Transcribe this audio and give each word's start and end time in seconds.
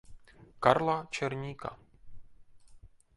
Karla 0.59 1.05
Černíka. 1.09 1.77